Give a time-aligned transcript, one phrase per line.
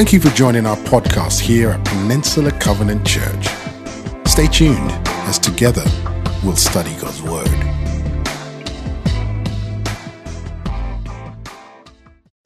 [0.00, 3.48] Thank you for joining our podcast here at Peninsula Covenant Church.
[4.26, 4.90] Stay tuned
[5.28, 5.84] as together
[6.42, 7.46] we'll study God's Word.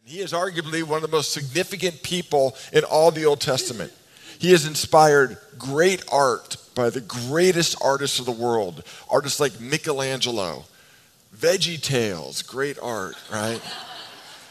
[0.02, 3.92] He is arguably one of the most significant people in all the Old Testament.
[4.40, 10.64] He has inspired great art by the greatest artists of the world, artists like Michelangelo,
[11.36, 13.60] Veggie Tales, great art, right?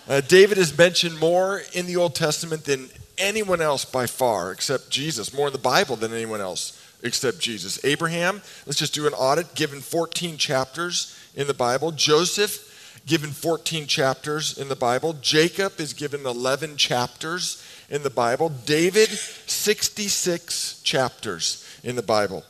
[0.08, 4.90] Uh, David is mentioned more in the Old Testament than anyone else by far, except
[4.90, 7.84] Jesus, more in the Bible than anyone else except Jesus.
[7.86, 11.92] Abraham, let's just do an audit, given 14 chapters in the Bible.
[11.92, 15.14] Joseph, given 14 chapters in the Bible.
[15.22, 18.50] Jacob is given 11 chapters in the Bible.
[18.66, 22.44] David, 66 chapters in the Bible.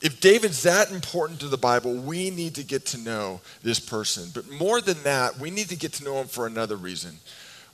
[0.00, 4.30] If David's that important to the Bible, we need to get to know this person.
[4.32, 7.18] But more than that, we need to get to know him for another reason.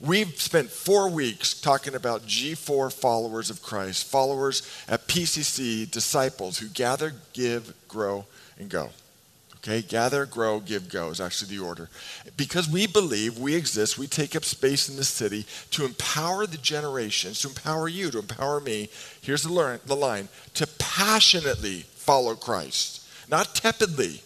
[0.00, 6.68] We've spent four weeks talking about G4 followers of Christ, followers at PCC, disciples who
[6.68, 8.24] gather, give, grow,
[8.58, 8.90] and go.
[9.56, 11.88] Okay, gather, grow, give, go is actually the order.
[12.36, 16.58] Because we believe we exist, we take up space in the city to empower the
[16.58, 18.90] generations, to empower you, to empower me.
[19.22, 23.06] Here's the, learn, the line to passionately follow Christ.
[23.28, 24.22] Not tepidly,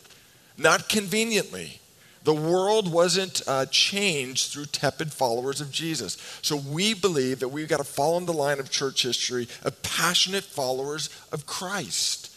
[0.57, 1.81] not conveniently.
[2.25, 6.19] The world wasn't uh, changed through tepid followers of Jesus.
[6.43, 9.83] So we believe that we've got to follow in the line of church history of
[9.83, 12.35] passionate followers of Christ.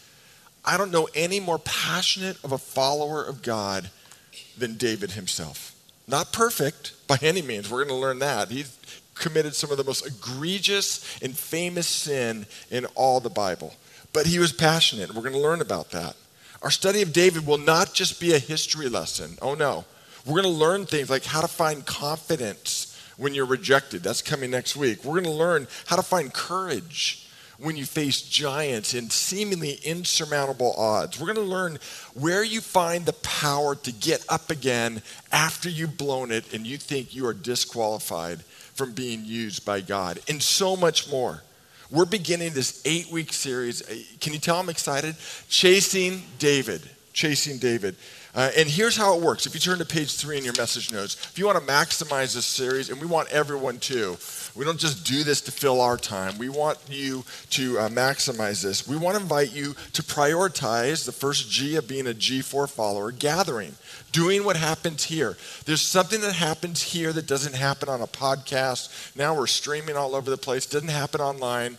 [0.63, 3.89] I don't know any more passionate of a follower of God
[4.57, 5.75] than David himself.
[6.07, 7.69] Not perfect by any means.
[7.69, 8.49] We're going to learn that.
[8.49, 8.65] He
[9.15, 13.73] committed some of the most egregious and famous sin in all the Bible.
[14.13, 15.13] But he was passionate.
[15.13, 16.15] We're going to learn about that.
[16.61, 19.37] Our study of David will not just be a history lesson.
[19.41, 19.85] Oh, no.
[20.25, 24.03] We're going to learn things like how to find confidence when you're rejected.
[24.03, 25.03] That's coming next week.
[25.03, 30.73] We're going to learn how to find courage when you face giants and seemingly insurmountable
[30.77, 31.19] odds.
[31.19, 31.79] We're going to learn
[32.13, 36.77] where you find the power to get up again after you've blown it and you
[36.77, 38.41] think you are disqualified
[38.73, 41.43] from being used by God, and so much more.
[41.91, 43.81] We're beginning this eight week series.
[43.81, 45.15] Uh, can you tell I'm excited?
[45.49, 46.81] Chasing David.
[47.11, 47.97] Chasing David.
[48.33, 49.45] Uh, and here's how it works.
[49.45, 52.33] If you turn to page three in your message notes, if you want to maximize
[52.33, 54.15] this series, and we want everyone to,
[54.55, 56.37] we don't just do this to fill our time.
[56.37, 58.87] We want you to uh, maximize this.
[58.87, 63.11] We want to invite you to prioritize the first G of being a G4 follower
[63.11, 63.75] gathering,
[64.11, 65.37] doing what happens here.
[65.65, 69.15] There's something that happens here that doesn't happen on a podcast.
[69.15, 71.77] Now we're streaming all over the place, doesn't happen online.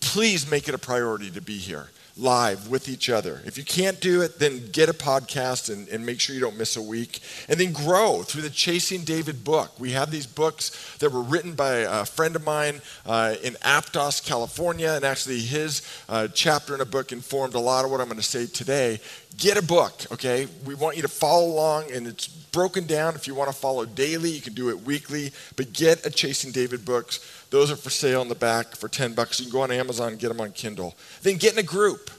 [0.00, 3.42] Please make it a priority to be here live with each other.
[3.44, 6.56] If you can't do it, then get a podcast and, and, make sure you don't
[6.56, 7.18] miss a week.
[7.48, 9.72] And then grow through the Chasing David book.
[9.80, 14.24] We have these books that were written by a friend of mine uh, in Aptos,
[14.24, 18.06] California, and actually his uh, chapter in a book informed a lot of what I'm
[18.06, 19.00] going to say today.
[19.36, 20.46] Get a book, okay?
[20.64, 23.16] We want you to follow along, and it's broken down.
[23.16, 26.52] If you want to follow daily, you can do it weekly, but get a Chasing
[26.52, 27.18] David books.
[27.54, 29.38] Those are for sale in the back for 10 bucks.
[29.38, 30.96] You can go on Amazon and get them on Kindle.
[31.22, 32.10] Then get in a group.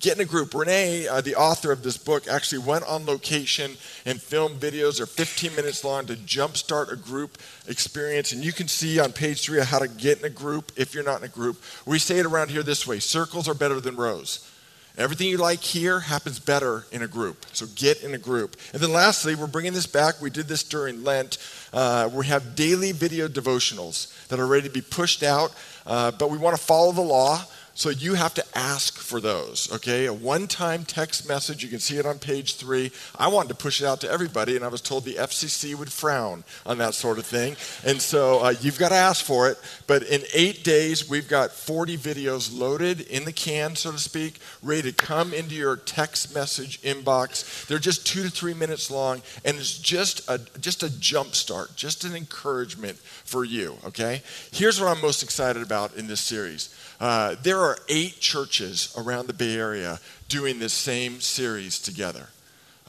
[0.00, 0.54] Get in a group.
[0.54, 3.72] Renee, uh, the author of this book, actually went on location
[4.06, 4.96] and filmed videos.
[4.96, 8.32] They're 15 minutes long to jumpstart a group experience.
[8.32, 11.04] And you can see on page three how to get in a group if you're
[11.04, 11.60] not in a group.
[11.84, 14.50] We say it around here this way circles are better than rows.
[14.98, 17.46] Everything you like here happens better in a group.
[17.52, 18.56] So get in a group.
[18.72, 20.20] And then lastly, we're bringing this back.
[20.20, 21.38] We did this during Lent.
[21.72, 25.54] Uh, we have daily video devotionals that are ready to be pushed out,
[25.86, 27.44] uh, but we want to follow the law.
[27.78, 30.06] So you have to ask for those, okay?
[30.06, 32.90] A one time text message, you can see it on page three.
[33.16, 35.92] I wanted to push it out to everybody, and I was told the FCC would
[35.92, 37.54] frown on that sort of thing.
[37.86, 39.58] And so uh, you've got to ask for it.
[39.86, 44.40] But in eight days, we've got 40 videos loaded in the can, so to speak,
[44.60, 47.68] ready to come into your text message inbox.
[47.68, 51.76] They're just two to three minutes long, and it's just a, just a jump start,
[51.76, 54.22] just an encouragement for you, okay?
[54.50, 56.74] Here's what I'm most excited about in this series.
[57.00, 62.28] Uh, there are eight churches around the Bay Area doing this same series together.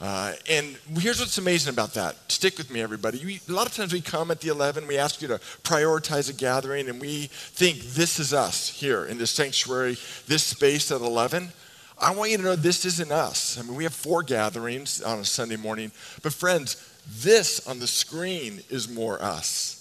[0.00, 2.16] Uh, and here's what's amazing about that.
[2.32, 3.22] Stick with me, everybody.
[3.22, 6.30] We, a lot of times we come at the 11, we ask you to prioritize
[6.30, 11.02] a gathering, and we think this is us here in this sanctuary, this space at
[11.02, 11.50] 11.
[12.00, 13.58] I want you to know this isn't us.
[13.58, 15.92] I mean, we have four gatherings on a Sunday morning,
[16.22, 19.79] but friends, this on the screen is more us.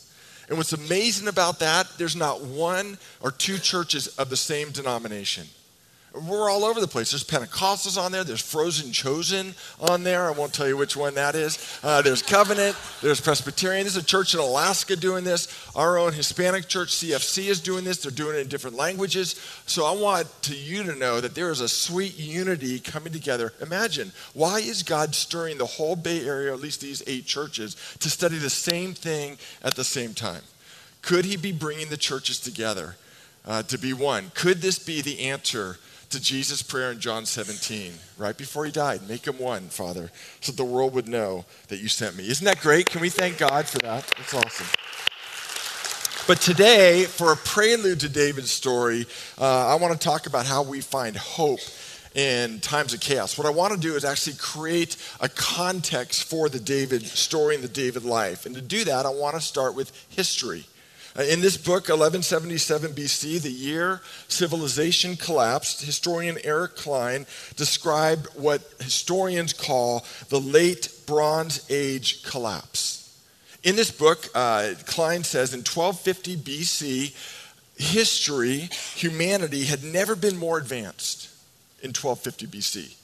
[0.50, 5.48] And what's amazing about that, there's not one or two churches of the same denomination.
[6.14, 7.12] We're all over the place.
[7.12, 8.24] There's Pentecostals on there.
[8.24, 10.28] There's Frozen Chosen on there.
[10.28, 11.80] I won't tell you which one that is.
[11.84, 12.76] Uh, there's Covenant.
[13.02, 13.84] There's Presbyterian.
[13.84, 15.48] There's a church in Alaska doing this.
[15.76, 18.00] Our own Hispanic church, CFC, is doing this.
[18.00, 19.40] They're doing it in different languages.
[19.68, 23.54] So I want to you to know that there is a sweet unity coming together.
[23.62, 28.10] Imagine, why is God stirring the whole Bay Area, at least these eight churches, to
[28.10, 30.42] study the same thing at the same time?
[31.04, 32.96] Could he be bringing the churches together
[33.46, 34.32] uh, to be one?
[34.34, 35.78] Could this be the answer
[36.10, 39.08] to Jesus' prayer in John 17, right before he died.
[39.08, 40.12] Make him one, Father,
[40.42, 42.28] so the world would know that you sent me.
[42.28, 42.88] Isn't that great?
[42.88, 44.12] Can we thank God for that?
[44.18, 44.68] That's awesome.
[46.28, 49.06] But today, for a prelude to David's story,
[49.40, 51.60] uh, I want to talk about how we find hope
[52.16, 53.38] in times of chaos.
[53.38, 57.64] What I want to do is actually create a context for the David story and
[57.64, 58.46] the David life.
[58.46, 60.66] And to do that, I want to start with history.
[61.20, 64.00] Uh, in this book, 1177 BC, the year
[64.30, 67.26] civilization collapsed, historian Eric Cline
[67.58, 73.22] described what historians call the late Bronze Age collapse.
[73.64, 77.14] In this book, uh, Cline says in 1250 BC,
[77.76, 81.28] history, humanity had never been more advanced
[81.82, 82.99] in 1250 BC.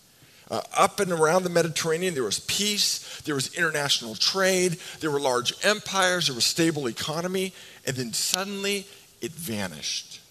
[0.49, 5.19] Uh, up and around the Mediterranean, there was peace, there was international trade, there were
[5.19, 7.51] large empires, there was stable economy,
[7.85, 8.85] and then suddenly
[9.21, 10.21] it vanished.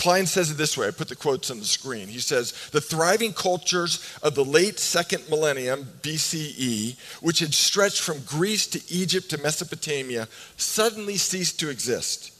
[0.00, 2.08] Cline says it this way I put the quotes on the screen.
[2.08, 8.22] He says, The thriving cultures of the late second millennium BCE, which had stretched from
[8.22, 10.26] Greece to Egypt to Mesopotamia,
[10.56, 12.32] suddenly ceased to exist.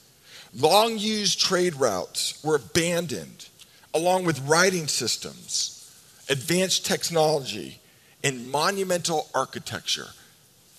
[0.59, 3.49] Long used trade routes were abandoned,
[3.93, 5.80] along with writing systems,
[6.31, 7.81] advanced technology,
[8.23, 10.09] and monumental architecture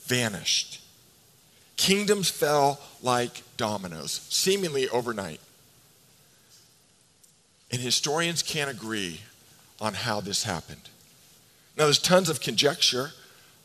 [0.05, 0.81] vanished.
[1.75, 5.41] Kingdoms fell like dominoes, seemingly overnight.
[7.71, 9.21] And historians can't agree
[9.79, 10.89] on how this happened.
[11.77, 13.11] Now, there's tons of conjecture.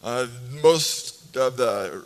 [0.03, 0.27] Uh,
[0.63, 2.05] most of the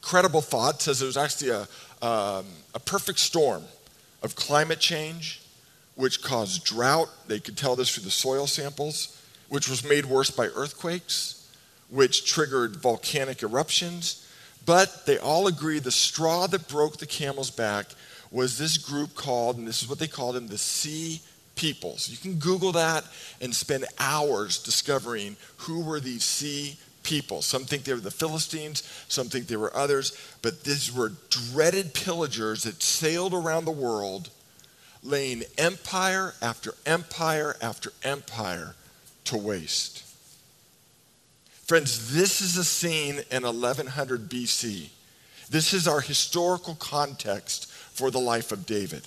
[0.00, 1.62] credible thought says it was actually a,
[2.06, 3.64] um, a perfect storm
[4.22, 5.42] of climate change,
[5.96, 7.08] which caused drought.
[7.26, 9.17] They could tell this through the soil samples,
[9.48, 11.50] which was made worse by earthquakes,
[11.88, 14.26] which triggered volcanic eruptions,
[14.66, 17.86] but they all agree the straw that broke the camel's back
[18.30, 21.20] was this group called, and this is what they called them, the Sea
[21.54, 22.08] Peoples.
[22.08, 23.04] You can Google that
[23.40, 27.40] and spend hours discovering who were these Sea people.
[27.40, 31.94] Some think they were the Philistines, some think they were others, but these were dreaded
[31.94, 34.28] pillagers that sailed around the world,
[35.02, 38.74] laying empire after empire after empire
[39.28, 40.04] to waste.
[41.66, 44.88] Friends, this is a scene in 1100 BC.
[45.50, 49.06] This is our historical context for the life of David.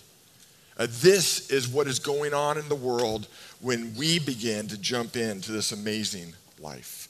[0.78, 3.28] Uh, this is what is going on in the world
[3.62, 7.08] when we begin to jump into this amazing life.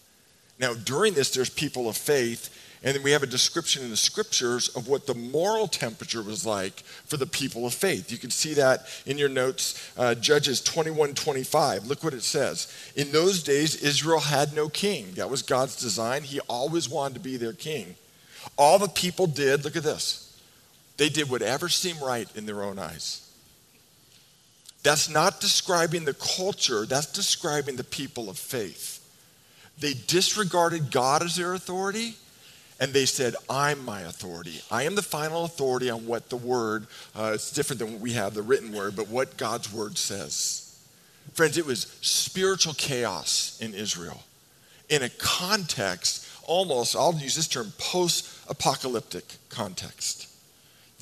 [0.59, 2.49] Now, during this, there's people of faith
[2.83, 6.47] and then we have a description in the scriptures of what the moral temperature was
[6.47, 8.11] like for the people of faith.
[8.11, 11.85] You can see that in your notes, uh, Judges 21 25.
[11.85, 12.73] Look what it says.
[12.95, 15.11] In those days, Israel had no king.
[15.13, 16.23] That was God's design.
[16.23, 17.95] He always wanted to be their king.
[18.57, 20.35] All the people did, look at this,
[20.97, 23.27] they did whatever seemed right in their own eyes.
[24.81, 28.97] That's not describing the culture, that's describing the people of faith.
[29.77, 32.15] They disregarded God as their authority
[32.81, 34.61] and they said, I'm my authority.
[34.69, 38.11] I am the final authority on what the word, uh, it's different than what we
[38.13, 40.77] have, the written word, but what God's word says.
[41.33, 44.23] Friends, it was spiritual chaos in Israel
[44.91, 50.27] in a context, almost, I'll use this term, post apocalyptic context.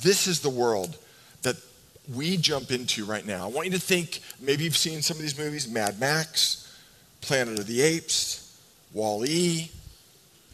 [0.02, 0.96] This is the world
[1.42, 1.56] that
[2.14, 3.46] we jump into right now.
[3.46, 6.78] I want you to think maybe you've seen some of these movies Mad Max,
[7.22, 8.62] Planet of the Apes,
[8.94, 9.72] Wall E,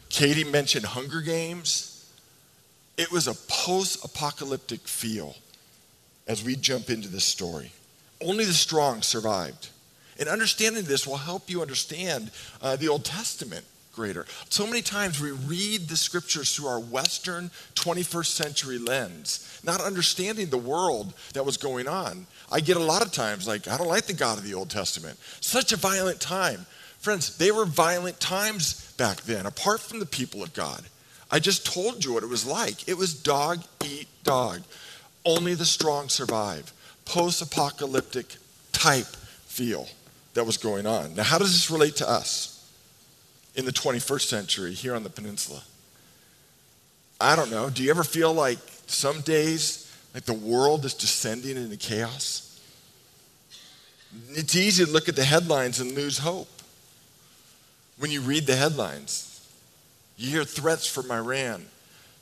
[0.08, 2.10] Katie mentioned Hunger Games.
[2.96, 5.36] It was a post apocalyptic feel
[6.26, 7.72] as we jump into this story.
[8.24, 9.68] Only the strong survived.
[10.18, 12.30] And understanding this will help you understand
[12.62, 13.64] uh, the Old Testament
[13.96, 14.26] greater.
[14.50, 20.48] So many times we read the scriptures through our Western 21st century lens, not understanding
[20.48, 22.26] the world that was going on.
[22.52, 24.70] I get a lot of times like, I don't like the God of the Old
[24.70, 25.18] Testament.
[25.40, 26.66] Such a violent time.
[27.06, 30.82] Friends, they were violent times back then, apart from the people of God.
[31.30, 32.88] I just told you what it was like.
[32.88, 34.62] It was dog eat dog.
[35.24, 36.72] Only the strong survive.
[37.04, 38.34] Post apocalyptic
[38.72, 39.86] type feel
[40.34, 41.14] that was going on.
[41.14, 42.68] Now, how does this relate to us
[43.54, 45.62] in the 21st century here on the peninsula?
[47.20, 47.70] I don't know.
[47.70, 48.58] Do you ever feel like
[48.88, 52.60] some days, like the world is descending into chaos?
[54.30, 56.48] It's easy to look at the headlines and lose hope.
[57.98, 59.40] When you read the headlines,
[60.16, 61.66] you hear threats from Iran,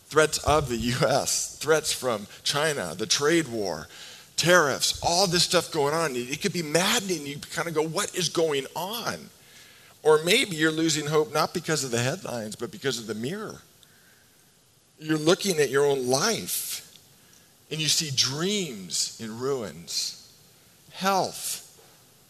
[0.07, 3.89] threats of the US, threats from China, the trade war,
[4.37, 6.15] tariffs, all this stuff going on.
[6.15, 7.27] It could be maddening.
[7.27, 9.31] You kind of go, what is going on?
[10.03, 13.63] Or maybe you're losing hope not because of the headlines, but because of the mirror.
[14.99, 16.81] You're looking at your own life
[17.71, 20.33] and you see dreams in ruins,
[20.93, 21.61] health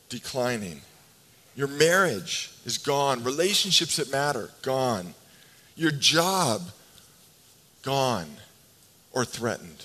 [0.08, 0.80] declining.
[1.56, 5.14] Your marriage is gone, relationships that matter, gone.
[5.76, 6.62] Your job,
[7.82, 8.28] gone
[9.12, 9.84] or threatened.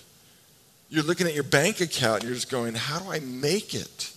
[0.89, 4.11] You're looking at your bank account and you're just going, How do I make it?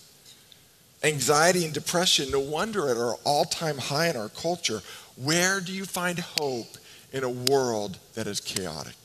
[1.03, 4.81] Anxiety and depression, no wonder at our all time high in our culture.
[5.15, 6.77] Where do you find hope
[7.11, 8.95] in a world that is chaotic?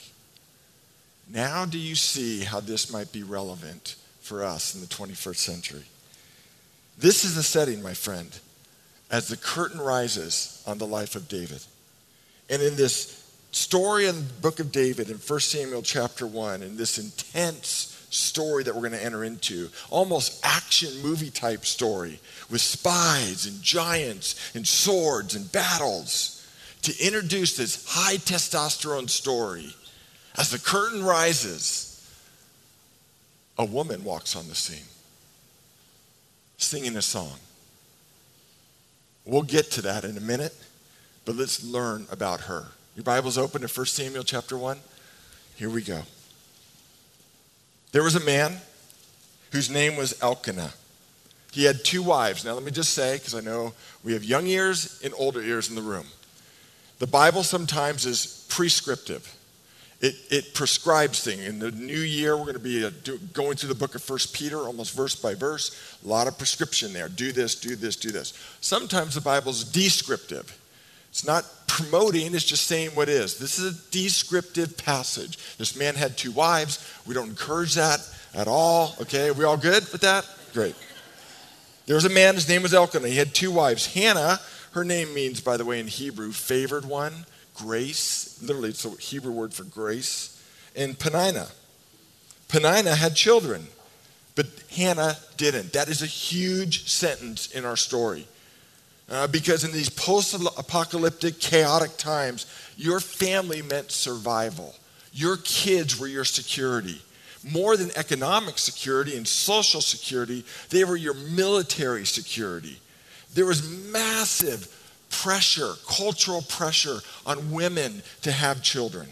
[1.31, 5.85] Now, do you see how this might be relevant for us in the 21st century?
[6.99, 8.37] This is the setting, my friend,
[9.09, 11.65] as the curtain rises on the life of David.
[12.51, 16.77] And in this story in the book of David in 1 Samuel chapter 1, in
[16.77, 22.19] this intense story that we're going to enter into, almost action movie type story
[22.51, 26.35] with spies and giants and swords and battles,
[26.83, 29.73] to introduce this high testosterone story.
[30.37, 31.85] As the curtain rises,
[33.57, 34.87] a woman walks on the scene
[36.59, 37.39] singing a song.
[39.25, 40.55] We'll get to that in a minute,
[41.25, 42.67] but let's learn about her.
[42.97, 44.79] Your Bible's open to 1 Samuel chapter 1.
[45.57, 46.03] Here we go.
[47.93, 48.59] There was a man
[49.53, 50.73] whose name was Elkanah.
[51.53, 52.45] He had two wives.
[52.45, 53.73] Now, let me just say, because I know
[54.05, 56.07] we have young ears and older ears in the room.
[56.99, 59.35] The Bible sometimes is prescriptive.
[60.01, 61.45] It, it prescribes things.
[61.45, 64.03] In the new year, we're going to be uh, do, going through the book of
[64.03, 65.99] First Peter, almost verse by verse.
[66.05, 67.09] A lot of prescription there.
[67.09, 68.33] Do this, do this, do this.
[68.61, 70.57] Sometimes the Bible is descriptive.
[71.11, 73.39] It's not promoting, it's just saying what is.
[73.39, 75.39] This is a descriptive passage.
[75.57, 76.79] This man had two wives.
[77.07, 77.99] We don't encourage that
[78.35, 78.95] at all.
[79.01, 80.29] Okay, are we all good with that?
[80.53, 80.77] Great.
[81.87, 83.09] There was a man, his name was Elkanah.
[83.09, 83.95] He had two wives.
[83.95, 84.39] Hannah,
[84.73, 87.25] her name means, by the way, in Hebrew, favored one,
[87.59, 88.39] grace.
[88.43, 90.43] Literally, it's a Hebrew word for grace.
[90.77, 91.49] And Peninnah.
[92.49, 93.67] Peninnah had children,
[94.35, 95.73] but Hannah didn't.
[95.73, 98.27] That is a huge sentence in our story.
[99.11, 102.47] Uh, because in these post apocalyptic, chaotic times,
[102.77, 104.75] your family meant survival.
[105.13, 107.01] Your kids were your security.
[107.43, 112.79] More than economic security and social security, they were your military security.
[113.33, 114.75] There was massive
[115.23, 119.09] pressure, cultural pressure on women to have children.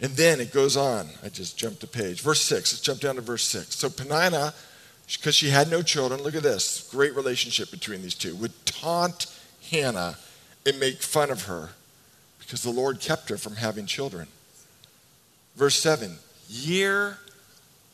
[0.00, 1.08] And then it goes on.
[1.24, 2.20] I just jumped a page.
[2.20, 2.72] Verse 6.
[2.72, 3.74] Let's jump down to verse 6.
[3.74, 4.54] So Peninnah,
[5.10, 6.22] because she had no children.
[6.22, 8.36] Look at this great relationship between these two.
[8.36, 9.26] Would taunt
[9.70, 10.16] Hannah
[10.64, 11.70] and make fun of her
[12.38, 14.28] because the Lord kept her from having children.
[15.56, 16.16] Verse 7
[16.48, 17.18] year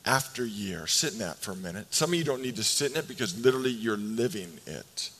[0.04, 0.86] after year.
[0.86, 1.92] Sit in that for a minute.
[1.94, 5.10] Some of you don't need to sit in it because literally you're living it.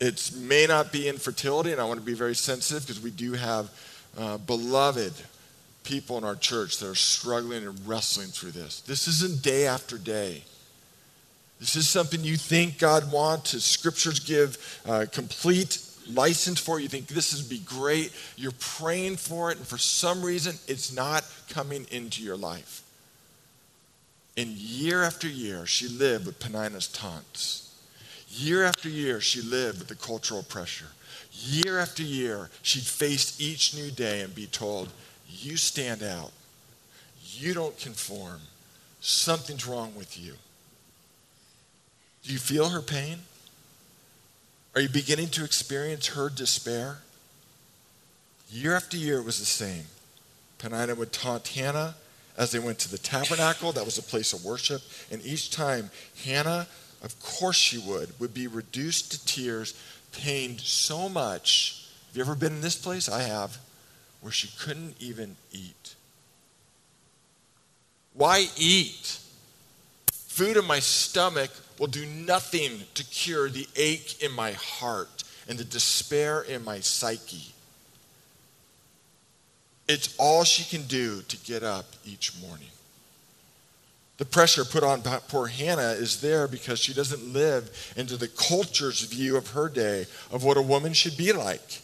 [0.00, 3.34] It may not be infertility, and I want to be very sensitive because we do
[3.34, 3.70] have
[4.18, 5.12] uh, beloved
[5.84, 8.80] people in our church that are struggling and wrestling through this.
[8.80, 10.42] This isn't day after day.
[11.58, 13.50] This is something you think God wants.
[13.62, 15.78] Scriptures give uh, complete
[16.08, 16.80] license for.
[16.80, 18.12] You think this would be great.
[18.36, 22.82] You're praying for it, and for some reason, it's not coming into your life.
[24.36, 27.69] And year after year, she lived with Peninnah's taunts.
[28.30, 30.86] Year after year, she lived with the cultural pressure.
[31.32, 34.88] Year after year, she'd face each new day and be told,
[35.28, 36.32] You stand out.
[37.22, 38.40] You don't conform.
[39.00, 40.34] Something's wrong with you.
[42.22, 43.18] Do you feel her pain?
[44.74, 46.98] Are you beginning to experience her despair?
[48.50, 49.84] Year after year, it was the same.
[50.58, 51.94] Peninnah would taunt Hannah
[52.36, 53.72] as they went to the tabernacle.
[53.72, 54.82] That was a place of worship.
[55.10, 55.90] And each time,
[56.24, 56.66] Hannah,
[57.02, 59.74] of course she would, would be reduced to tears,
[60.12, 61.88] pained so much.
[62.08, 63.08] Have you ever been in this place?
[63.08, 63.58] I have,
[64.20, 65.94] where she couldn't even eat.
[68.14, 69.18] Why eat?
[70.12, 75.58] Food in my stomach will do nothing to cure the ache in my heart and
[75.58, 77.52] the despair in my psyche.
[79.88, 82.68] It's all she can do to get up each morning.
[84.20, 89.00] The pressure put on poor Hannah is there because she doesn't live into the culture's
[89.00, 91.80] view of her day of what a woman should be like.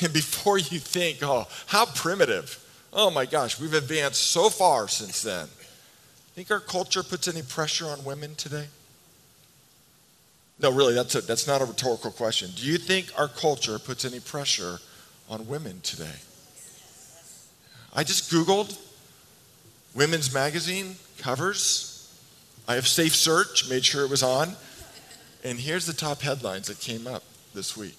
[0.00, 2.64] And before you think, oh, how primitive.
[2.92, 5.48] Oh my gosh, we've advanced so far since then.
[6.36, 8.68] Think our culture puts any pressure on women today?
[10.60, 12.50] No, really, that's, a, that's not a rhetorical question.
[12.54, 14.78] Do you think our culture puts any pressure
[15.28, 16.18] on women today?
[17.96, 18.78] I just Googled
[19.96, 21.94] women's magazine covers.
[22.66, 24.54] I have Safe Search, made sure it was on.
[25.44, 27.22] And here's the top headlines that came up
[27.54, 27.98] this week.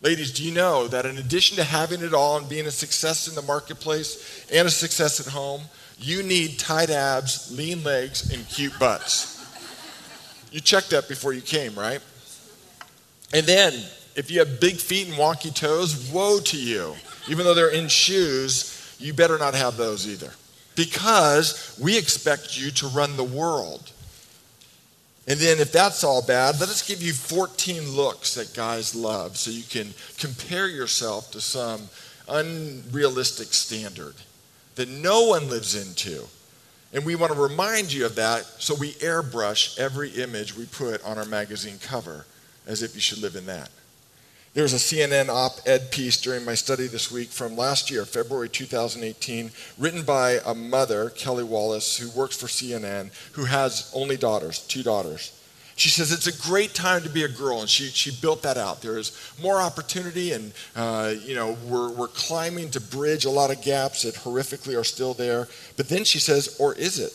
[0.00, 3.26] Ladies, do you know that in addition to having it all and being a success
[3.26, 5.62] in the marketplace and a success at home,
[5.98, 9.34] you need tight abs, lean legs, and cute butts?
[10.52, 12.00] You checked that before you came, right?
[13.34, 13.72] And then,
[14.14, 16.94] if you have big feet and wonky toes, woe to you.
[17.28, 20.30] Even though they're in shoes, you better not have those either.
[20.78, 23.90] Because we expect you to run the world.
[25.26, 29.36] And then, if that's all bad, let us give you 14 looks that guys love
[29.36, 31.88] so you can compare yourself to some
[32.28, 34.14] unrealistic standard
[34.76, 36.24] that no one lives into.
[36.92, 41.04] And we want to remind you of that, so we airbrush every image we put
[41.04, 42.24] on our magazine cover
[42.68, 43.68] as if you should live in that.
[44.54, 48.04] There was a CNN op ed piece during my study this week from last year,
[48.04, 54.16] February 2018, written by a mother, Kelly Wallace, who works for CNN, who has only
[54.16, 55.32] daughters, two daughters.
[55.76, 58.56] She says it's a great time to be a girl, and she, she built that
[58.56, 58.82] out.
[58.82, 63.52] There is more opportunity, and uh, you know we're, we're climbing to bridge a lot
[63.52, 65.46] of gaps that horrifically are still there.
[65.76, 67.12] But then she says, or is it?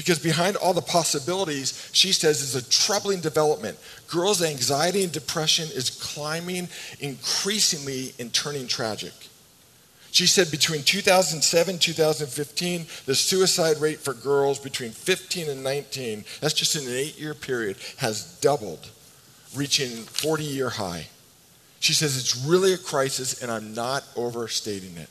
[0.00, 3.76] Because behind all the possibilities, she says, is a troubling development.
[4.08, 9.12] Girls' anxiety and depression is climbing increasingly and turning tragic.
[10.10, 16.24] She said between 2007 and 2015, the suicide rate for girls between 15 and 19,
[16.40, 18.88] that's just in an eight year period, has doubled,
[19.54, 21.08] reaching 40 year high.
[21.80, 25.10] She says it's really a crisis, and I'm not overstating it.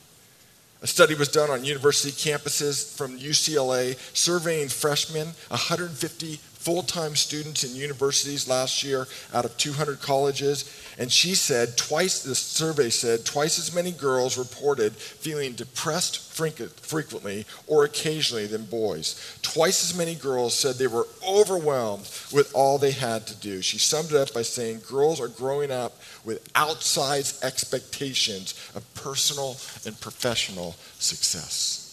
[0.82, 7.64] A study was done on university campuses from UCLA surveying freshmen, 150 full time students
[7.64, 10.70] in universities last year out of 200 colleges.
[10.98, 17.46] And she said, twice, the survey said, twice as many girls reported feeling depressed frequently
[17.66, 19.38] or occasionally than boys.
[19.40, 23.62] Twice as many girls said they were overwhelmed with all they had to do.
[23.62, 29.56] She summed it up by saying, girls are growing up with outsized expectations of personal
[29.86, 31.86] and professional success.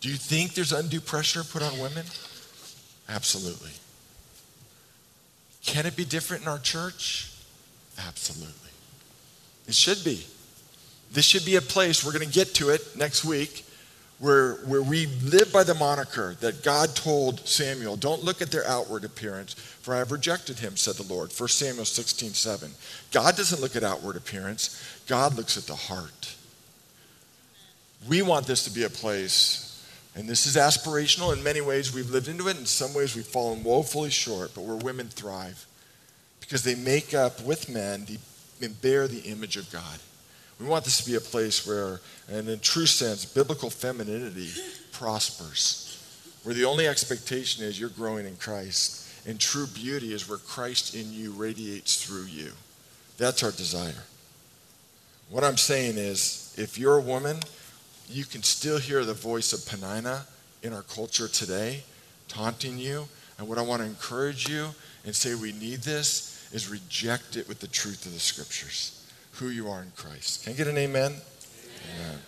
[0.00, 2.06] Do you think there's undue pressure put on women?
[3.08, 3.72] Absolutely.
[5.64, 7.30] Can it be different in our church?
[7.98, 8.70] Absolutely.
[9.68, 10.24] It should be.
[11.12, 13.64] This should be a place, we're going to get to it next week,
[14.20, 18.66] where, where we live by the moniker that God told Samuel, Don't look at their
[18.66, 21.32] outward appearance, for I have rejected him, said the Lord.
[21.36, 22.70] 1 Samuel 16, 7.
[23.12, 26.36] God doesn't look at outward appearance, God looks at the heart.
[28.08, 29.66] We want this to be a place
[30.16, 31.36] and this is aspirational.
[31.36, 32.58] In many ways, we've lived into it.
[32.58, 35.66] In some ways, we've fallen woefully short, but where women thrive
[36.40, 38.18] because they make up with men the,
[38.64, 40.00] and bear the image of God.
[40.60, 44.50] We want this to be a place where, and in a true sense, biblical femininity
[44.92, 45.98] prospers,
[46.42, 50.94] where the only expectation is you're growing in Christ, and true beauty is where Christ
[50.94, 52.52] in you radiates through you.
[53.16, 54.04] That's our desire.
[55.30, 57.38] What I'm saying is, if you're a woman,
[58.08, 60.26] you can still hear the voice of Peninnah
[60.62, 61.84] in our culture today,
[62.28, 63.06] taunting you.
[63.38, 64.68] And what I want to encourage you
[65.04, 68.99] and say we need this is reject it with the truth of the scriptures,
[69.32, 70.44] who you are in Christ.
[70.44, 71.12] Can I get an amen?
[71.96, 72.18] Amen.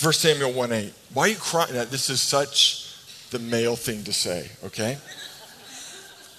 [0.00, 0.94] 1 Samuel 1 8.
[1.12, 1.72] Why are you crying?
[1.72, 2.94] This is such
[3.30, 4.98] the male thing to say, okay?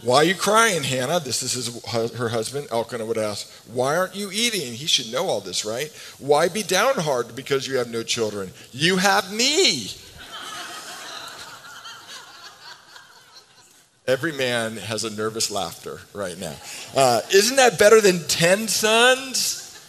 [0.01, 1.19] Why are you crying, Hannah?
[1.19, 2.67] This is her husband.
[2.71, 4.73] Elkanah would ask, Why aren't you eating?
[4.73, 5.91] He should know all this, right?
[6.19, 8.51] Why be downhearted because you have no children?
[8.71, 9.91] You have me.
[14.09, 16.55] Every man has a nervous laughter right now.
[16.95, 19.79] Uh, isn't that better than 10 sons?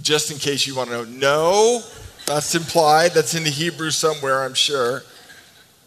[0.00, 1.04] Just in case you want to know.
[1.04, 1.82] No,
[2.24, 3.10] that's implied.
[3.10, 5.02] That's in the Hebrew somewhere, I'm sure.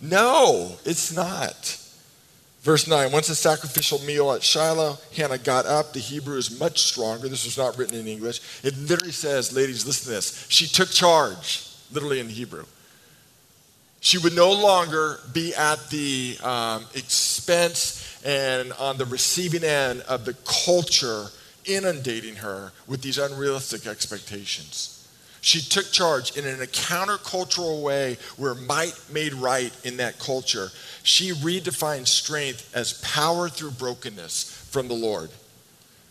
[0.01, 1.81] No, it's not.
[2.63, 5.93] Verse 9 Once a sacrificial meal at Shiloh, Hannah got up.
[5.93, 7.29] The Hebrew is much stronger.
[7.29, 8.65] This was not written in English.
[8.65, 10.45] It literally says, ladies, listen to this.
[10.49, 12.65] She took charge, literally in Hebrew.
[14.07, 20.23] She would no longer be at the um, expense and on the receiving end of
[20.23, 21.25] the culture
[21.65, 25.05] inundating her with these unrealistic expectations.
[25.41, 30.69] She took charge in a countercultural way where might made right in that culture.
[31.03, 35.31] She redefined strength as power through brokenness from the Lord.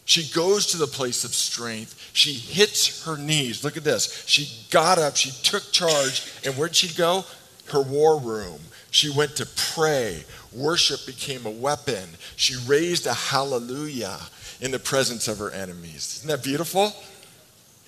[0.04, 2.10] She goes to the place of strength.
[2.12, 3.64] She hits her knees.
[3.64, 4.26] Look at this.
[4.26, 7.24] She got up, she took charge, and where'd she go?
[7.70, 8.60] Her war room.
[8.90, 10.24] She went to pray.
[10.52, 12.08] Worship became a weapon.
[12.36, 14.18] She raised a hallelujah
[14.60, 16.16] in the presence of her enemies.
[16.18, 16.92] Isn't that beautiful?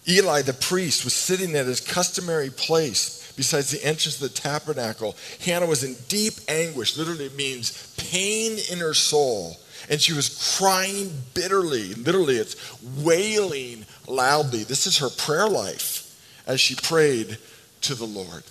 [0.08, 5.16] Eli, the priest, was sitting at his customary place besides the entrance of the tabernacle.
[5.40, 6.96] Hannah was in deep anguish.
[6.96, 9.56] Literally, it means pain in her soul.
[9.88, 11.94] And she was crying bitterly.
[11.94, 12.56] Literally, it's
[12.98, 14.64] wailing loudly.
[14.64, 16.04] This is her prayer life
[16.46, 17.38] as she prayed
[17.82, 18.42] to the Lord.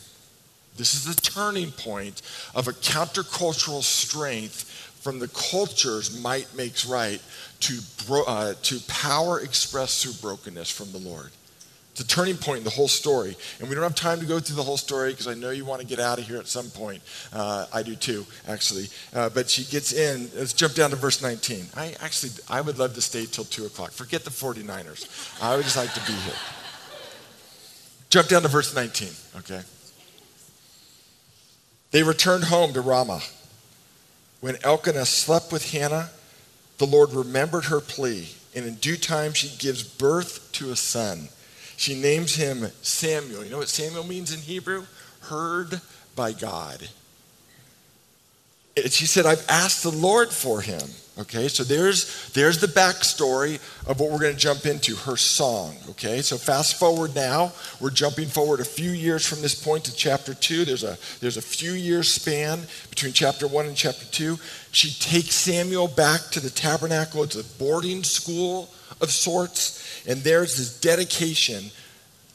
[0.77, 2.21] This is the turning point
[2.55, 4.63] of a countercultural strength
[5.01, 7.21] from the culture's might makes right
[7.61, 7.79] to,
[8.27, 11.31] uh, to power expressed through brokenness from the Lord.
[11.91, 13.35] It's a turning point in the whole story.
[13.59, 15.65] And we don't have time to go through the whole story because I know you
[15.65, 17.01] want to get out of here at some point.
[17.33, 18.85] Uh, I do too, actually.
[19.15, 20.29] Uh, but she gets in.
[20.35, 21.65] Let's jump down to verse 19.
[21.75, 23.91] I actually, I would love to stay till 2 o'clock.
[23.91, 25.41] Forget the 49ers.
[25.41, 26.35] I would just like to be here.
[28.11, 29.61] Jump down to verse 19, okay?
[31.97, 33.23] They returned home to Ramah.
[34.39, 36.11] When Elkanah slept with Hannah,
[36.77, 41.29] the Lord remembered her plea, and in due time she gives birth to a son.
[41.75, 43.43] She names him Samuel.
[43.43, 44.85] You know what Samuel means in Hebrew?
[45.21, 45.81] Heard
[46.15, 46.87] by God.
[48.85, 50.81] She said, I've asked the Lord for him.
[51.19, 53.55] Okay, so there's, there's the backstory
[53.89, 55.75] of what we're going to jump into, her song.
[55.89, 57.51] Okay, so fast forward now.
[57.81, 60.65] We're jumping forward a few years from this point to chapter 2.
[60.65, 62.61] There's a, there's a few years span
[62.91, 64.37] between chapter 1 and chapter 2.
[64.71, 67.23] She takes Samuel back to the tabernacle.
[67.23, 68.69] It's a boarding school
[69.01, 70.05] of sorts.
[70.07, 71.71] And there's this dedication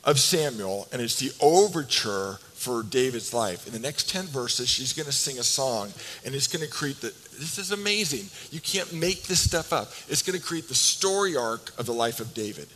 [0.03, 3.67] of Samuel, and it's the overture for David's life.
[3.67, 5.93] In the next 10 verses, she's going to sing a song,
[6.25, 7.13] and it's going to create the.
[7.39, 8.27] This is amazing.
[8.53, 9.91] You can't make this stuff up.
[10.09, 12.69] It's going to create the story arc of the life of David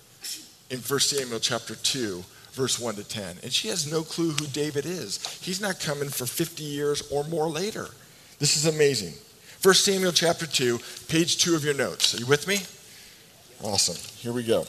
[0.71, 3.37] in 1 Samuel chapter 2, verse 1 to 10.
[3.45, 5.25] And she has no clue who David is.
[5.41, 7.87] He's not coming for 50 years or more later.
[8.41, 9.15] This is amazing.
[9.63, 12.15] 1 Samuel chapter 2, page 2 of your notes.
[12.15, 12.59] Are you with me?
[13.63, 13.97] Awesome.
[14.19, 14.67] Here we go.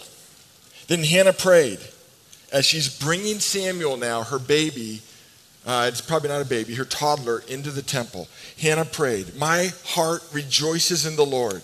[0.87, 1.79] Then Hannah prayed
[2.53, 5.01] as she's bringing Samuel now, her baby,
[5.67, 8.27] uh, it's probably not a baby, her toddler, into the temple.
[8.59, 11.61] Hannah prayed, My heart rejoices in the Lord.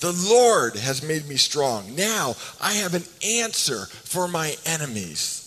[0.00, 1.94] The Lord has made me strong.
[1.94, 5.40] Now I have an answer for my enemies.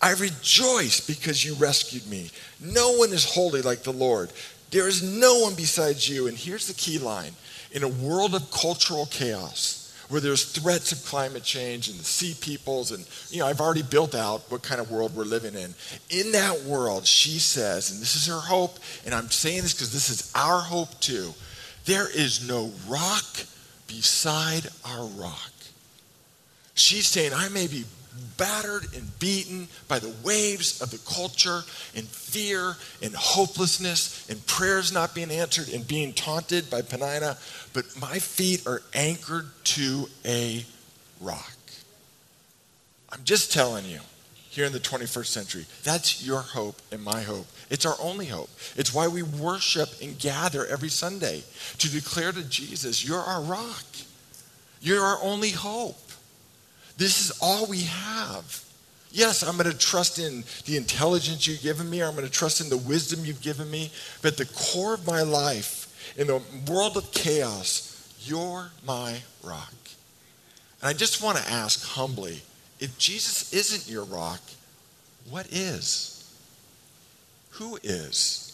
[0.00, 2.30] I rejoice because you rescued me.
[2.60, 4.32] No one is holy like the Lord.
[4.70, 6.28] There is no one besides you.
[6.28, 7.32] And here's the key line
[7.72, 9.77] in a world of cultural chaos,
[10.08, 13.82] where there's threats of climate change and the sea peoples and you know i've already
[13.82, 15.74] built out what kind of world we're living in.
[16.10, 19.92] In that world she says and this is her hope and i'm saying this because
[19.92, 21.32] this is our hope too
[21.84, 23.24] there is no rock
[23.86, 25.52] beside our rock.
[26.74, 27.84] She's saying i may be
[28.36, 31.62] battered and beaten by the waves of the culture
[31.94, 37.36] and fear and hopelessness and prayers not being answered and being taunted by Peninnah,
[37.72, 40.64] but my feet are anchored to a
[41.20, 41.52] rock.
[43.10, 44.00] I'm just telling you,
[44.50, 47.46] here in the 21st century, that's your hope and my hope.
[47.70, 48.50] It's our only hope.
[48.76, 51.42] It's why we worship and gather every Sunday
[51.78, 53.84] to declare to Jesus, You're our rock.
[54.80, 56.07] You're our only hope.
[56.98, 58.64] This is all we have.
[59.10, 62.60] Yes, I'm going to trust in the intelligence you've given me, I'm going to trust
[62.60, 66.96] in the wisdom you've given me, but the core of my life, in the world
[66.96, 69.72] of chaos, you're my rock.
[70.82, 72.42] And I just want to ask humbly
[72.80, 74.40] if Jesus isn't your rock,
[75.30, 76.30] what is?
[77.52, 78.44] Who is?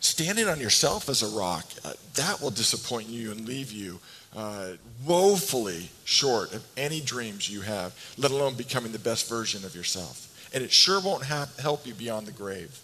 [0.00, 4.00] Standing on yourself as a rock, uh, that will disappoint you and leave you
[4.36, 4.72] uh,
[5.06, 10.50] woefully short of any dreams you have, let alone becoming the best version of yourself.
[10.54, 12.78] And it sure won't help you beyond the grave.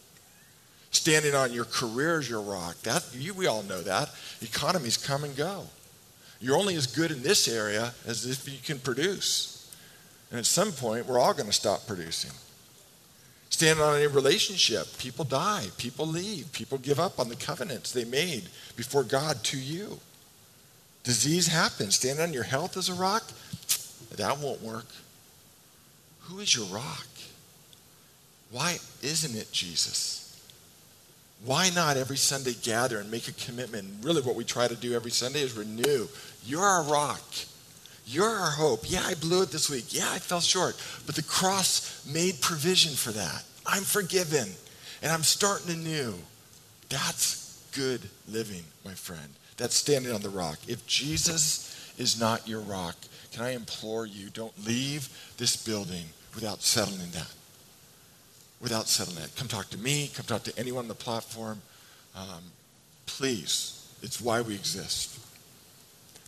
[0.90, 4.10] Standing on your career as your rock, that, you, we all know that.
[4.40, 5.64] Economies come and go.
[6.40, 9.70] You're only as good in this area as if you can produce.
[10.30, 12.32] And at some point, we're all going to stop producing.
[13.50, 18.04] Standing on a relationship, people die, people leave, people give up on the covenants they
[18.04, 20.00] made before God to you.
[21.04, 21.96] Disease happens.
[21.96, 23.24] Stand on your health as a rock?
[24.16, 24.86] That won't work.
[26.22, 27.06] Who is your rock?
[28.50, 30.18] Why isn't it Jesus?
[31.44, 33.88] Why not every Sunday gather and make a commitment?
[34.02, 36.06] Really, what we try to do every Sunday is renew.
[36.44, 37.22] You're our rock.
[38.06, 38.82] You're our hope.
[38.84, 39.86] Yeah, I blew it this week.
[39.88, 40.80] Yeah, I fell short.
[41.06, 43.44] But the cross made provision for that.
[43.66, 44.48] I'm forgiven
[45.02, 46.14] and I'm starting anew.
[46.88, 49.28] That's good living, my friend.
[49.56, 50.58] That's standing on the rock.
[50.66, 52.96] If Jesus is not your rock,
[53.32, 57.30] can I implore you, don't leave this building without settling that.
[58.60, 59.34] without settling it.
[59.36, 61.60] Come talk to me, come talk to anyone on the platform.
[62.14, 62.44] Um,
[63.06, 65.18] please, it's why we exist.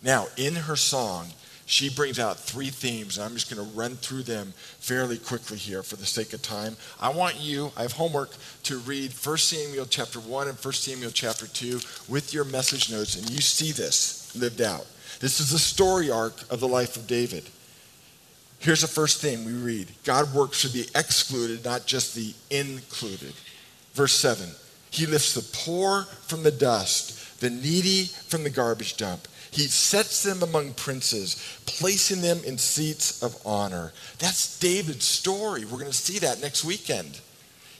[0.03, 1.29] Now, in her song,
[1.67, 5.57] she brings out three themes, and I'm just going to run through them fairly quickly
[5.57, 6.77] here for the sake of time.
[7.01, 8.31] I want you, I have homework
[8.65, 13.17] to read 1 Samuel chapter 1 and 1 Samuel chapter 2 with your message notes,
[13.17, 14.87] and you see this lived out.
[15.21, 17.45] This is the story arc of the life of David.
[18.59, 23.33] Here's the first thing we read God works for the excluded, not just the included.
[23.95, 24.51] Verse 7
[24.91, 30.25] He lifts the poor from the dust, the needy from the garbage dump he sets
[30.25, 33.93] them among princes, placing them in seats of honor.
[34.19, 35.65] That's David's story.
[35.65, 37.21] We're going to see that next weekend.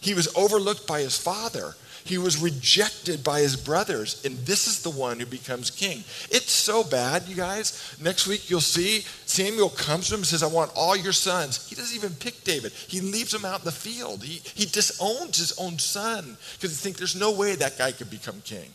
[0.01, 1.75] He was overlooked by his father.
[2.05, 6.05] He was rejected by his brothers, and this is the one who becomes king.
[6.31, 7.97] It's so bad, you guys.
[8.01, 11.67] Next week you'll see Samuel comes to him and says, I want all your sons.
[11.67, 14.23] He doesn't even pick David, he leaves him out in the field.
[14.23, 18.11] He, he disowns his own son because he thinks there's no way that guy could
[18.11, 18.71] become king.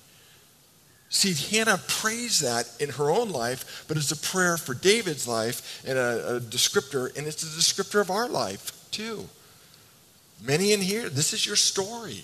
[1.09, 5.83] See, Hannah prays that in her own life, but it's a prayer for David's life
[5.85, 9.27] and a, a, descriptor, and it's a descriptor of our life too.
[10.41, 12.23] Many in here, this is your story.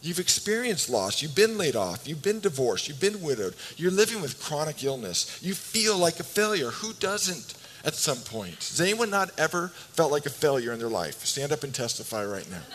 [0.00, 1.22] You've experienced loss.
[1.22, 2.08] You've been laid off.
[2.08, 2.88] You've been divorced.
[2.88, 3.54] You've been widowed.
[3.76, 5.38] You're living with chronic illness.
[5.42, 6.70] You feel like a failure.
[6.70, 8.56] Who doesn't at some point?
[8.56, 11.24] Has anyone not ever felt like a failure in their life?
[11.24, 12.62] Stand up and testify right now.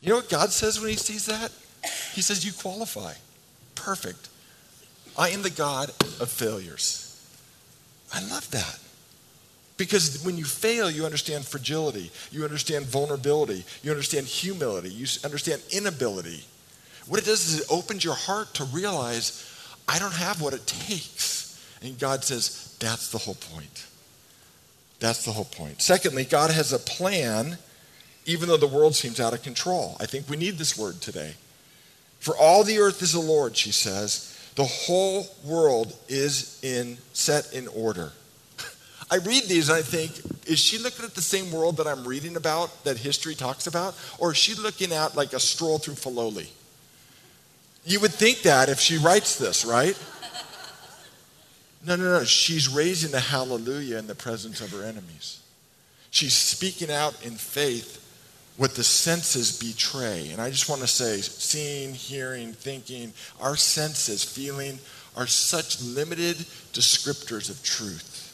[0.00, 1.52] You know what God says when He sees that?
[2.12, 3.14] He says, You qualify.
[3.74, 4.28] Perfect.
[5.18, 7.08] I am the God of failures.
[8.12, 8.78] I love that.
[9.76, 15.62] Because when you fail, you understand fragility, you understand vulnerability, you understand humility, you understand
[15.70, 16.44] inability.
[17.08, 19.48] What it does is it opens your heart to realize,
[19.88, 21.58] I don't have what it takes.
[21.82, 23.86] And God says, That's the whole point.
[25.00, 25.82] That's the whole point.
[25.82, 27.58] Secondly, God has a plan,
[28.24, 29.96] even though the world seems out of control.
[29.98, 31.34] I think we need this word today.
[32.22, 34.38] For all the earth is the Lord, she says.
[34.54, 38.12] The whole world is in set in order.
[39.10, 42.06] I read these and I think, is she looking at the same world that I'm
[42.06, 43.96] reading about, that history talks about?
[44.20, 46.46] Or is she looking at like a stroll through Filoli?
[47.84, 50.00] You would think that if she writes this, right?
[51.84, 52.22] No, no, no.
[52.22, 55.40] She's raising a hallelujah in the presence of her enemies.
[56.12, 58.01] She's speaking out in faith
[58.56, 60.28] what the senses betray.
[60.30, 64.78] And I just want to say seeing, hearing, thinking, our senses, feeling,
[65.16, 66.36] are such limited
[66.72, 68.28] descriptors of truth.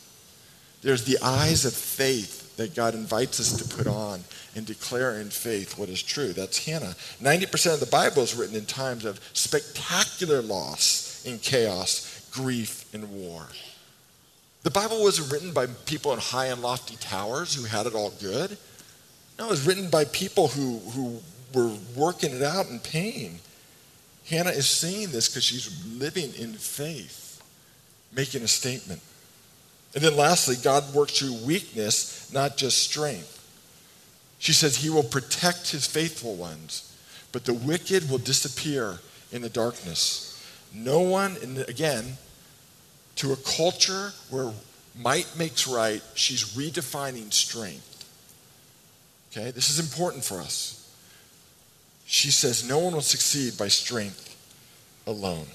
[0.83, 4.21] There's the eyes of faith that God invites us to put on
[4.55, 6.33] and declare in faith what is true.
[6.33, 6.95] That's Hannah.
[7.21, 13.11] 90% of the Bible is written in times of spectacular loss and chaos, grief, and
[13.11, 13.47] war.
[14.63, 18.11] The Bible wasn't written by people in high and lofty towers who had it all
[18.21, 18.59] good.
[19.39, 21.21] No, it was written by people who, who
[21.55, 23.39] were working it out in pain.
[24.29, 27.43] Hannah is saying this because she's living in faith,
[28.13, 29.01] making a statement.
[29.95, 33.37] And then lastly, God works through weakness, not just strength.
[34.39, 36.95] She says he will protect his faithful ones,
[37.33, 38.99] but the wicked will disappear
[39.33, 40.35] in the darkness.
[40.75, 42.19] No one, and again,
[43.17, 44.53] to a culture where
[44.97, 47.88] might makes right, she's redefining strength.
[49.31, 50.75] Okay, this is important for us.
[52.07, 54.37] She says, No one will succeed by strength
[55.07, 55.47] alone.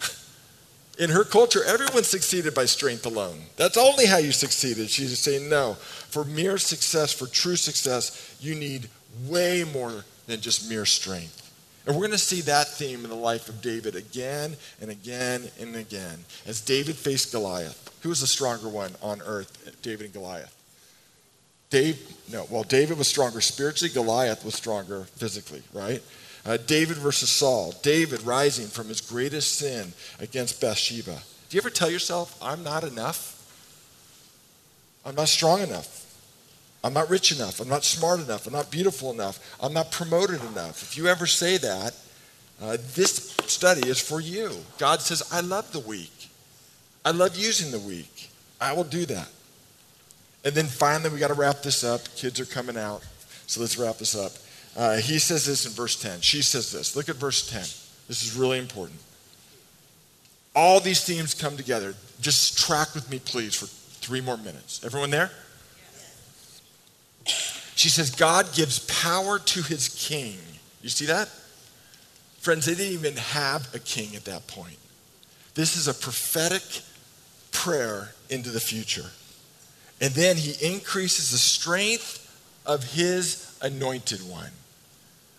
[0.98, 3.40] In her culture, everyone succeeded by strength alone.
[3.56, 4.88] That's only how you succeeded.
[4.90, 8.88] She's saying, No, for mere success, for true success, you need
[9.26, 11.40] way more than just mere strength.
[11.84, 15.50] And we're going to see that theme in the life of David again and again
[15.60, 16.20] and again.
[16.46, 20.56] As David faced Goliath, who was the stronger one on earth, David and Goliath?
[21.72, 21.98] Dave,
[22.30, 26.02] no, well, David was stronger spiritually, Goliath was stronger physically, right?
[26.44, 27.72] Uh, David versus Saul.
[27.82, 31.22] David rising from his greatest sin against Bathsheba.
[31.48, 33.38] Do you ever tell yourself, I'm not enough?
[35.06, 36.00] I'm not strong enough.
[36.84, 37.58] I'm not rich enough.
[37.58, 38.46] I'm not smart enough.
[38.46, 39.56] I'm not beautiful enough.
[39.58, 40.82] I'm not promoted enough.
[40.82, 41.94] If you ever say that,
[42.60, 44.50] uh, this study is for you.
[44.76, 46.28] God says, I love the weak.
[47.02, 48.28] I love using the weak.
[48.60, 49.28] I will do that.
[50.44, 52.00] And then finally, we got to wrap this up.
[52.16, 53.02] Kids are coming out.
[53.46, 54.32] So let's wrap this up.
[54.76, 56.20] Uh, he says this in verse 10.
[56.20, 56.96] She says this.
[56.96, 57.60] Look at verse 10.
[58.08, 58.98] This is really important.
[60.54, 61.94] All these themes come together.
[62.20, 64.84] Just track with me, please, for three more minutes.
[64.84, 65.30] Everyone there?
[67.74, 70.36] She says, God gives power to his king.
[70.82, 71.28] You see that?
[72.40, 74.76] Friends, they didn't even have a king at that point.
[75.54, 76.62] This is a prophetic
[77.50, 79.06] prayer into the future.
[80.02, 82.18] And then he increases the strength
[82.66, 84.50] of his anointed one.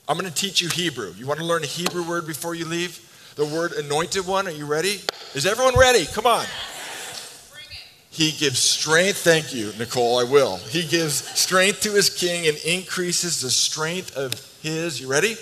[0.08, 1.14] I'm going to teach you Hebrew.
[1.18, 3.10] You want to learn a Hebrew word before you leave?
[3.36, 4.48] The word anointed one.
[4.48, 5.02] Are you ready?
[5.36, 6.06] Is everyone ready?
[6.06, 6.46] Come on.
[8.10, 9.18] He gives strength.
[9.18, 10.20] Thank you, Nicole.
[10.20, 10.58] I will.
[10.58, 15.36] He gives strength to his king and increases the strength of his, you ready?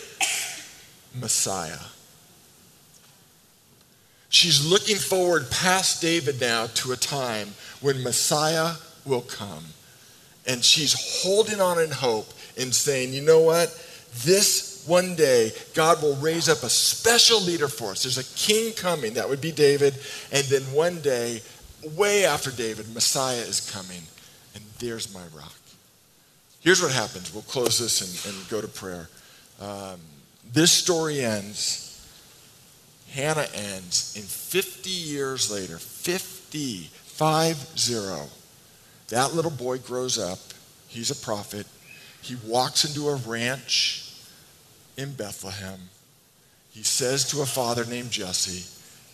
[1.13, 1.77] Messiah.
[4.29, 7.49] She's looking forward past David now to a time
[7.81, 9.65] when Messiah will come.
[10.47, 13.69] And she's holding on in hope and saying, you know what?
[14.23, 18.03] This one day, God will raise up a special leader for us.
[18.03, 19.13] There's a king coming.
[19.13, 19.93] That would be David.
[20.31, 21.41] And then one day,
[21.95, 24.01] way after David, Messiah is coming.
[24.55, 25.53] And there's my rock.
[26.61, 27.33] Here's what happens.
[27.33, 29.09] We'll close this and, and go to prayer.
[29.59, 29.99] Um,
[30.51, 31.87] this story ends.
[33.11, 34.13] Hannah ends.
[34.15, 38.29] And 50 years later, 50, 5 0,
[39.11, 40.39] that little boy grows up.
[40.87, 41.67] He's a prophet.
[42.21, 44.13] He walks into a ranch
[44.97, 45.79] in Bethlehem.
[46.71, 48.65] He says to a father named Jesse,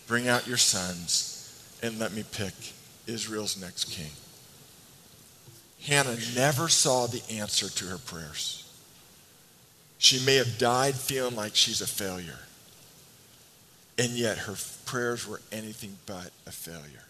[0.06, 2.54] Bring out your sons and let me pick
[3.06, 4.10] Israel's next king.
[5.84, 8.64] Hannah never saw the answer to her prayers.
[9.98, 12.38] She may have died feeling like she's a failure,
[13.98, 14.54] and yet her
[14.86, 17.04] prayers were anything but a failure.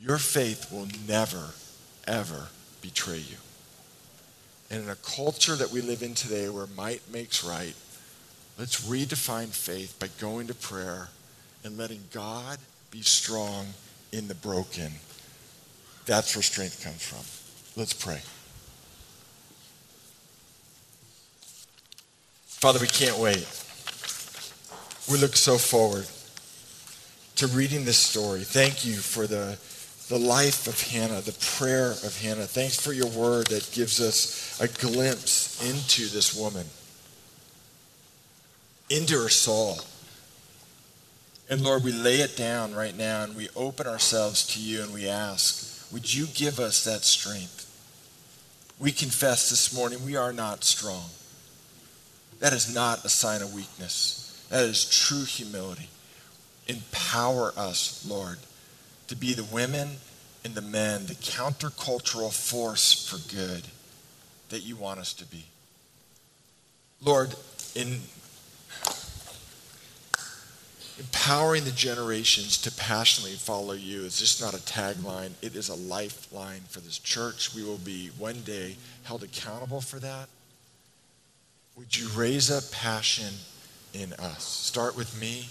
[0.00, 1.50] Your faith will never,
[2.06, 2.48] ever
[2.82, 3.36] betray you.
[4.70, 7.74] And in a culture that we live in today where might makes right,
[8.58, 11.08] let's redefine faith by going to prayer
[11.64, 12.58] and letting God
[12.90, 13.66] be strong
[14.12, 14.92] in the broken.
[16.06, 17.80] That's where strength comes from.
[17.80, 18.20] Let's pray.
[22.46, 23.48] Father, we can't wait.
[25.10, 26.06] We look so forward
[27.36, 28.40] to reading this story.
[28.40, 29.56] Thank you for the,
[30.10, 32.42] the life of Hannah, the prayer of Hannah.
[32.42, 36.66] Thanks for your word that gives us a glimpse into this woman,
[38.90, 39.78] into her soul.
[41.48, 44.92] And Lord, we lay it down right now and we open ourselves to you and
[44.92, 47.68] we ask, would you give us that strength?
[48.80, 51.04] We confess this morning we are not strong.
[52.40, 54.44] That is not a sign of weakness.
[54.50, 55.88] That is true humility.
[56.66, 58.38] Empower us, Lord,
[59.10, 59.88] to be the women
[60.44, 63.64] and the men, the countercultural force for good
[64.50, 65.44] that you want us to be.
[67.02, 67.34] Lord,
[67.74, 67.98] in
[70.96, 75.74] empowering the generations to passionately follow you is just not a tagline, it is a
[75.74, 77.52] lifeline for this church.
[77.52, 80.28] We will be one day held accountable for that.
[81.76, 83.34] Would you raise up passion
[83.92, 84.44] in us?
[84.44, 85.48] Start with me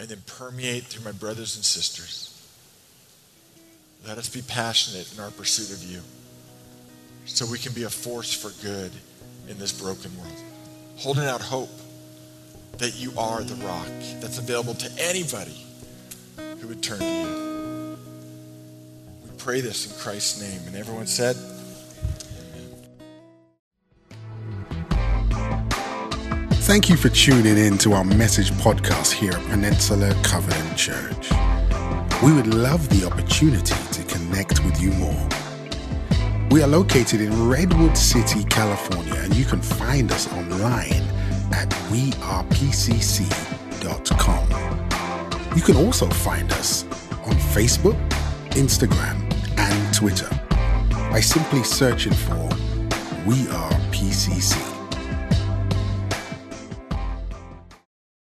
[0.00, 2.32] and then permeate through my brothers and sisters.
[4.06, 6.00] Let us be passionate in our pursuit of you
[7.24, 8.92] so we can be a force for good
[9.48, 10.32] in this broken world.
[10.96, 11.70] Holding out hope
[12.78, 13.88] that you are the rock
[14.20, 15.66] that's available to anybody
[16.36, 17.98] who would turn to you.
[19.24, 20.60] We pray this in Christ's name.
[20.68, 21.34] And everyone said,
[24.92, 25.68] Amen.
[26.62, 31.30] Thank you for tuning in to our message podcast here at Peninsula Covenant Church.
[32.22, 33.74] We would love the opportunity
[34.06, 35.28] connect with you more.
[36.50, 41.02] We are located in Redwood City, California, and you can find us online
[41.52, 42.36] at wearepcc.com.
[45.56, 46.84] You can also find us
[47.24, 47.96] on Facebook,
[48.50, 50.30] Instagram, and Twitter
[51.10, 52.48] by simply searching for
[53.26, 54.65] We Are PCC.